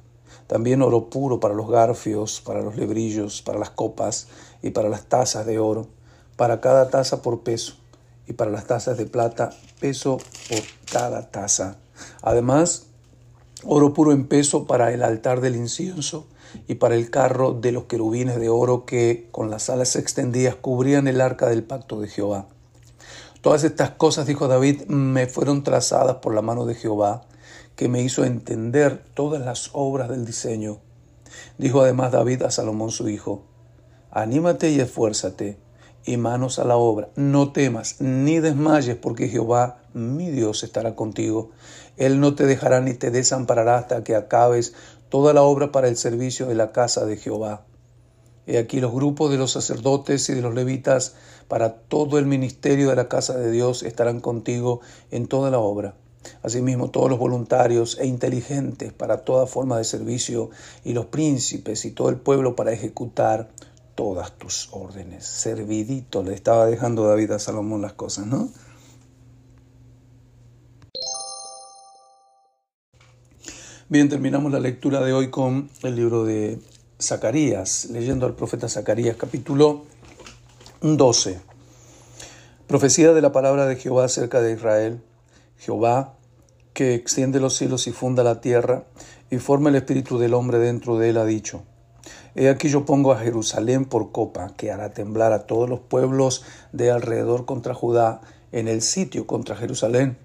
También 0.48 0.82
oro 0.82 1.10
puro 1.10 1.42
para 1.42 1.54
los 1.54 1.70
garfios, 1.70 2.40
para 2.40 2.62
los 2.62 2.78
lebrillos, 2.78 3.42
para 3.42 3.60
las 3.60 3.70
copas 3.70 4.28
y 4.62 4.70
para 4.70 4.88
las 4.88 5.10
tazas 5.10 5.46
de 5.46 5.60
oro, 5.60 5.88
para 6.38 6.62
cada 6.62 6.90
taza 6.90 7.22
por 7.22 7.42
peso 7.42 7.83
y 8.28 8.34
para 8.34 8.52
las 8.52 8.68
tazas 8.68 8.98
de 8.98 9.06
plata 9.06 9.52
peso 9.80 10.18
por 10.50 10.62
cada 10.92 11.30
taza. 11.30 11.78
Además, 12.22 12.88
oro 13.64 13.94
puro 13.94 14.12
en 14.12 14.28
peso 14.28 14.66
para 14.66 14.94
el 14.94 15.04
altar 15.04 15.42
del 15.42 15.56
incienso 15.56 16.28
y 16.68 16.76
para 16.76 16.96
el 16.96 17.10
carro 17.10 17.54
de 17.54 17.72
los 17.72 17.86
querubines 17.86 18.40
de 18.40 18.50
oro 18.50 18.86
que 18.86 19.28
con 19.32 19.50
las 19.50 19.70
alas 19.70 19.96
extendidas 19.96 20.56
cubrían 20.56 21.08
el 21.08 21.22
arca 21.22 21.48
del 21.48 21.64
pacto 21.64 22.00
de 22.00 22.08
Jehová. 22.08 22.48
Todas 23.42 23.64
estas 23.66 23.92
cosas, 23.92 24.26
dijo 24.26 24.48
David, 24.48 24.84
me 24.88 25.28
fueron 25.28 25.64
trazadas 25.64 26.18
por 26.18 26.34
la 26.34 26.42
mano 26.42 26.66
de 26.66 26.76
Jehová, 26.76 27.24
que 27.76 27.90
me 27.90 28.02
hizo 28.02 28.24
entender 28.24 29.04
todas 29.16 29.44
las 29.44 29.72
obras 29.74 30.10
del 30.10 30.26
diseño. 30.26 30.80
Dijo 31.58 31.82
además 31.82 32.12
David 32.12 32.44
a 32.44 32.52
Salomón 32.52 32.92
su 32.92 33.10
hijo, 33.10 33.44
Anímate 34.12 34.70
y 34.70 34.80
esfuérzate 34.80 35.58
y 36.06 36.18
manos 36.18 36.60
a 36.60 36.66
la 36.66 36.76
obra. 36.76 37.10
No 37.16 37.52
temas 37.52 38.00
ni 38.00 38.40
desmayes, 38.40 38.96
porque 38.96 39.30
Jehová, 39.30 39.82
mi 39.94 40.30
Dios, 40.32 40.64
estará 40.64 40.96
contigo. 40.96 41.52
Él 41.98 42.20
no 42.20 42.36
te 42.36 42.46
dejará 42.46 42.82
ni 42.82 42.94
te 42.94 43.12
desamparará 43.12 43.78
hasta 43.78 44.04
que 44.04 44.16
acabes 44.16 44.74
toda 45.10 45.34
la 45.34 45.44
obra 45.44 45.72
para 45.72 45.88
el 45.88 45.98
servicio 45.98 46.48
de 46.48 46.56
la 46.56 46.72
casa 46.72 47.06
de 47.06 47.18
Jehová. 47.18 47.66
He 48.46 48.58
aquí 48.58 48.82
los 48.82 48.92
grupos 48.92 49.32
de 49.32 49.38
los 49.38 49.52
sacerdotes 49.52 50.28
y 50.30 50.34
de 50.34 50.42
los 50.42 50.54
levitas 50.54 51.16
para 51.48 51.76
todo 51.76 52.18
el 52.18 52.26
ministerio 52.26 52.90
de 52.90 52.96
la 52.96 53.08
casa 53.08 53.38
de 53.38 53.52
Dios 53.52 53.84
estarán 53.84 54.20
contigo 54.20 54.82
en 55.12 55.28
toda 55.28 55.50
la 55.50 55.60
obra. 55.60 55.96
Asimismo, 56.42 56.90
todos 56.90 57.10
los 57.10 57.20
voluntarios 57.20 57.98
e 58.00 58.08
inteligentes 58.08 58.92
para 58.94 59.24
toda 59.24 59.46
forma 59.46 59.78
de 59.78 59.84
servicio 59.84 60.50
y 60.84 60.94
los 60.94 61.06
príncipes 61.08 61.86
y 61.86 61.92
todo 61.92 62.10
el 62.10 62.18
pueblo 62.18 62.56
para 62.56 62.72
ejecutar 62.72 63.50
todas 63.96 64.38
tus 64.38 64.70
órdenes. 64.72 65.26
Servidito 65.26 66.24
le 66.24 66.34
estaba 66.34 66.66
dejando 66.66 67.08
David 67.08 67.32
a 67.32 67.40
Salomón 67.40 67.82
las 67.82 67.94
cosas, 67.94 68.26
¿no? 68.26 68.50
Bien, 73.90 74.10
terminamos 74.10 74.52
la 74.52 74.60
lectura 74.60 75.02
de 75.02 75.14
hoy 75.14 75.30
con 75.30 75.70
el 75.84 75.96
libro 75.96 76.26
de 76.26 76.60
Zacarías, 77.00 77.86
leyendo 77.92 78.26
al 78.26 78.34
profeta 78.34 78.68
Zacarías, 78.68 79.18
capítulo 79.18 79.84
12. 80.82 81.40
Profecía 82.66 83.14
de 83.14 83.22
la 83.22 83.32
palabra 83.32 83.68
de 83.68 83.76
Jehová 83.76 84.06
acerca 84.06 84.42
de 84.42 84.54
Israel. 84.54 85.04
Jehová, 85.60 86.16
que 86.74 86.96
extiende 86.96 87.40
los 87.40 87.56
cielos 87.56 87.86
y 87.86 87.92
funda 87.92 88.24
la 88.24 88.42
tierra, 88.42 88.86
y 89.30 89.38
forma 89.38 89.70
el 89.70 89.76
espíritu 89.76 90.18
del 90.18 90.34
hombre 90.34 90.58
dentro 90.58 90.98
de 90.98 91.10
él, 91.10 91.18
ha 91.18 91.26
dicho, 91.26 91.64
He 92.36 92.50
aquí 92.50 92.70
yo 92.70 92.86
pongo 92.86 93.12
a 93.12 93.20
Jerusalén 93.20 93.86
por 93.86 94.12
copa, 94.12 94.54
que 94.58 94.72
hará 94.72 94.92
temblar 94.92 95.34
a 95.34 95.46
todos 95.46 95.70
los 95.70 95.80
pueblos 95.80 96.44
de 96.72 96.90
alrededor 96.90 97.46
contra 97.46 97.76
Judá, 97.76 98.22
en 98.52 98.68
el 98.68 98.82
sitio 98.82 99.28
contra 99.28 99.56
Jerusalén. 99.56 100.18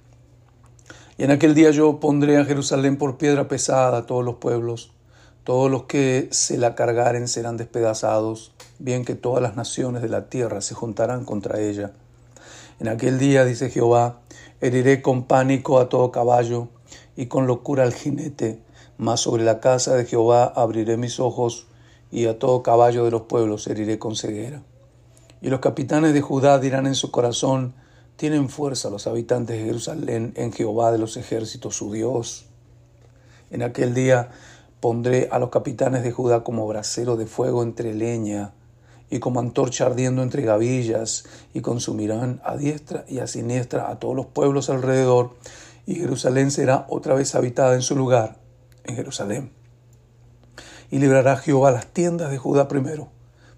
Y 1.18 1.24
en 1.24 1.30
aquel 1.30 1.54
día 1.54 1.70
yo 1.70 2.00
pondré 2.00 2.38
a 2.38 2.44
Jerusalén 2.44 2.96
por 2.96 3.18
piedra 3.18 3.48
pesada 3.48 3.98
a 3.98 4.06
todos 4.06 4.24
los 4.24 4.36
pueblos. 4.36 4.92
Todos 5.44 5.70
los 5.70 5.84
que 5.84 6.28
se 6.30 6.56
la 6.56 6.74
cargaren 6.74 7.28
serán 7.28 7.56
despedazados, 7.56 8.52
bien 8.78 9.04
que 9.04 9.14
todas 9.14 9.42
las 9.42 9.56
naciones 9.56 10.00
de 10.00 10.08
la 10.08 10.28
tierra 10.28 10.60
se 10.60 10.74
juntarán 10.74 11.24
contra 11.24 11.60
ella. 11.60 11.92
En 12.80 12.88
aquel 12.88 13.18
día, 13.18 13.44
dice 13.44 13.70
Jehová, 13.70 14.20
heriré 14.60 15.02
con 15.02 15.24
pánico 15.24 15.78
a 15.78 15.88
todo 15.88 16.10
caballo 16.10 16.68
y 17.16 17.26
con 17.26 17.46
locura 17.46 17.82
al 17.82 17.94
jinete, 17.94 18.60
mas 18.96 19.20
sobre 19.20 19.42
la 19.42 19.60
casa 19.60 19.94
de 19.94 20.04
Jehová 20.04 20.44
abriré 20.44 20.96
mis 20.96 21.18
ojos 21.18 21.66
y 22.10 22.26
a 22.26 22.38
todo 22.38 22.62
caballo 22.62 23.04
de 23.04 23.10
los 23.10 23.22
pueblos 23.22 23.66
heriré 23.66 23.98
con 23.98 24.16
ceguera. 24.16 24.62
Y 25.40 25.48
los 25.48 25.60
capitanes 25.60 26.14
de 26.14 26.20
Judá 26.20 26.58
dirán 26.58 26.86
en 26.86 26.94
su 26.94 27.10
corazón, 27.10 27.74
tienen 28.16 28.48
fuerza 28.48 28.90
los 28.90 29.06
habitantes 29.06 29.58
de 29.58 29.64
Jerusalén 29.64 30.32
en 30.36 30.52
Jehová 30.52 30.90
de 30.90 30.98
los 30.98 31.16
ejércitos, 31.16 31.76
su 31.76 31.92
Dios. 31.92 32.46
En 33.50 33.62
aquel 33.62 33.94
día 33.94 34.30
pondré 34.80 35.28
a 35.30 35.38
los 35.38 35.50
capitanes 35.50 36.02
de 36.02 36.10
Judá 36.10 36.42
como 36.42 36.66
brasero 36.66 37.16
de 37.16 37.26
fuego 37.26 37.62
entre 37.62 37.94
leña 37.94 38.52
y 39.10 39.20
como 39.20 39.40
antorcha 39.40 39.86
ardiendo 39.86 40.22
entre 40.22 40.42
gavillas, 40.42 41.24
y 41.54 41.62
consumirán 41.62 42.42
a 42.44 42.56
diestra 42.56 43.06
y 43.08 43.20
a 43.20 43.26
siniestra 43.26 43.88
a 43.88 43.98
todos 43.98 44.14
los 44.14 44.26
pueblos 44.26 44.68
alrededor, 44.68 45.30
y 45.86 45.94
Jerusalén 45.94 46.50
será 46.50 46.84
otra 46.90 47.14
vez 47.14 47.34
habitada 47.34 47.74
en 47.74 47.80
su 47.80 47.96
lugar, 47.96 48.36
en 48.84 48.96
Jerusalén 48.96 49.57
y 50.90 50.98
librará 50.98 51.36
Jehová 51.36 51.70
las 51.70 51.86
tiendas 51.86 52.30
de 52.30 52.38
Judá 52.38 52.68
primero, 52.68 53.08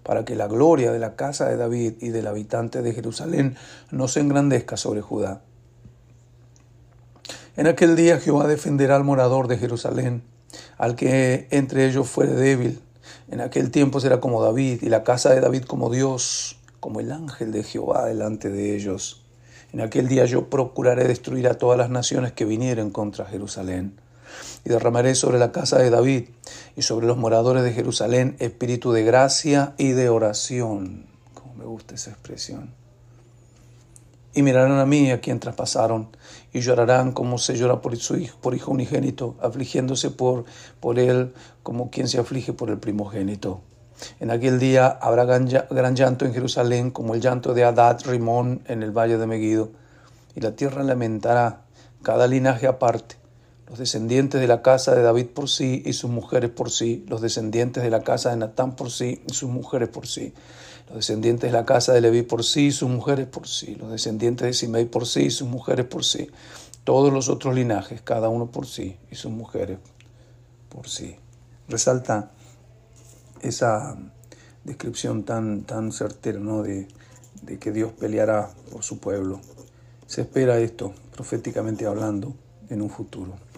para 0.03 0.25
que 0.25 0.35
la 0.35 0.47
gloria 0.47 0.91
de 0.91 0.99
la 0.99 1.15
casa 1.15 1.47
de 1.47 1.57
David 1.57 1.93
y 2.01 2.09
del 2.09 2.27
habitante 2.27 2.81
de 2.81 2.93
Jerusalén 2.93 3.55
no 3.91 4.07
se 4.07 4.19
engrandezca 4.19 4.77
sobre 4.77 5.01
Judá. 5.01 5.41
En 7.55 7.67
aquel 7.67 7.95
día 7.95 8.19
Jehová 8.19 8.47
defenderá 8.47 8.95
al 8.95 9.03
morador 9.03 9.47
de 9.47 9.57
Jerusalén, 9.57 10.23
al 10.77 10.95
que 10.95 11.47
entre 11.51 11.85
ellos 11.85 12.09
fuere 12.09 12.33
débil. 12.33 12.81
En 13.29 13.41
aquel 13.41 13.71
tiempo 13.71 13.99
será 13.99 14.19
como 14.19 14.43
David, 14.43 14.79
y 14.81 14.89
la 14.89 15.03
casa 15.03 15.29
de 15.33 15.41
David 15.41 15.63
como 15.63 15.89
Dios, 15.89 16.59
como 16.79 16.99
el 16.99 17.11
ángel 17.11 17.51
de 17.51 17.63
Jehová 17.63 18.05
delante 18.05 18.49
de 18.49 18.75
ellos. 18.75 19.23
En 19.73 19.81
aquel 19.81 20.07
día 20.07 20.25
yo 20.25 20.49
procuraré 20.49 21.07
destruir 21.07 21.47
a 21.47 21.53
todas 21.53 21.77
las 21.77 21.89
naciones 21.89 22.33
que 22.33 22.43
vinieren 22.43 22.89
contra 22.89 23.25
Jerusalén 23.25 23.93
y 24.65 24.69
derramaré 24.69 25.15
sobre 25.15 25.39
la 25.39 25.51
casa 25.51 25.79
de 25.79 25.89
David 25.89 26.29
y 26.75 26.81
sobre 26.81 27.07
los 27.07 27.17
moradores 27.17 27.63
de 27.63 27.73
Jerusalén 27.73 28.35
espíritu 28.39 28.91
de 28.91 29.03
gracia 29.03 29.73
y 29.77 29.91
de 29.91 30.09
oración. 30.09 31.05
Como 31.33 31.55
me 31.55 31.65
gusta 31.65 31.95
esa 31.95 32.11
expresión. 32.11 32.73
Y 34.33 34.43
mirarán 34.43 34.79
a 34.79 34.85
mí 34.85 35.11
a 35.11 35.19
quien 35.19 35.41
traspasaron, 35.41 36.07
y 36.53 36.61
llorarán 36.61 37.11
como 37.11 37.37
se 37.37 37.57
llora 37.57 37.81
por 37.81 37.97
su 37.97 38.15
hijo, 38.15 38.37
por 38.39 38.55
hijo 38.55 38.71
unigénito, 38.71 39.35
afligiéndose 39.41 40.09
por, 40.09 40.45
por 40.79 40.99
él 40.99 41.33
como 41.63 41.89
quien 41.89 42.07
se 42.07 42.17
aflige 42.17 42.53
por 42.53 42.69
el 42.69 42.77
primogénito. 42.77 43.61
En 44.21 44.31
aquel 44.31 44.57
día 44.57 44.87
habrá 44.87 45.25
gran 45.25 45.95
llanto 45.95 46.25
en 46.25 46.33
Jerusalén, 46.33 46.91
como 46.91 47.13
el 47.13 47.21
llanto 47.21 47.53
de 47.53 47.65
Adad 47.65 47.99
Rimón 48.05 48.61
en 48.67 48.83
el 48.83 48.91
valle 48.91 49.17
de 49.17 49.27
Megido, 49.27 49.69
y 50.33 50.39
la 50.39 50.55
tierra 50.55 50.81
lamentará, 50.83 51.63
cada 52.01 52.25
linaje 52.25 52.67
aparte 52.67 53.20
los 53.71 53.79
descendientes 53.79 54.41
de 54.41 54.47
la 54.47 54.61
casa 54.61 54.93
de 54.93 55.01
David 55.01 55.27
por 55.27 55.47
sí 55.47 55.81
y 55.85 55.93
sus 55.93 56.11
mujeres 56.11 56.49
por 56.49 56.69
sí, 56.69 57.05
los 57.07 57.21
descendientes 57.21 57.81
de 57.81 57.89
la 57.89 58.01
casa 58.01 58.29
de 58.31 58.35
Natán 58.35 58.75
por 58.75 58.91
sí 58.91 59.23
y 59.25 59.33
sus 59.33 59.49
mujeres 59.49 59.87
por 59.87 60.07
sí, 60.07 60.33
los 60.87 60.97
descendientes 60.97 61.49
de 61.49 61.57
la 61.57 61.65
casa 61.65 61.93
de 61.93 62.01
Leví 62.01 62.23
por 62.23 62.43
sí 62.43 62.65
y 62.65 62.71
sus 62.73 62.89
mujeres 62.89 63.27
por 63.27 63.47
sí, 63.47 63.75
los 63.75 63.89
descendientes 63.89 64.45
de 64.45 64.53
Simei 64.53 64.83
por 64.83 65.07
sí 65.07 65.21
y 65.21 65.31
sus 65.31 65.47
mujeres 65.47 65.85
por 65.85 66.03
sí, 66.03 66.29
todos 66.83 67.13
los 67.13 67.29
otros 67.29 67.55
linajes, 67.55 68.01
cada 68.01 68.27
uno 68.27 68.51
por 68.51 68.67
sí 68.67 68.97
y 69.09 69.15
sus 69.15 69.31
mujeres 69.31 69.79
por 70.67 70.89
sí. 70.89 71.15
Resalta 71.69 72.29
esa 73.39 73.97
descripción 74.65 75.23
tan, 75.23 75.63
tan 75.63 75.93
certera 75.93 76.39
¿no? 76.39 76.61
de, 76.61 76.89
de 77.41 77.57
que 77.57 77.71
Dios 77.71 77.93
peleará 77.93 78.49
por 78.69 78.83
su 78.83 78.99
pueblo. 78.99 79.39
Se 80.07 80.19
espera 80.19 80.59
esto, 80.59 80.93
proféticamente 81.15 81.85
hablando, 81.85 82.35
en 82.69 82.81
un 82.81 82.89
futuro. 82.89 83.50